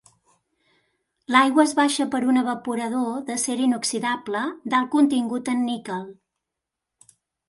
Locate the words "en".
5.55-5.61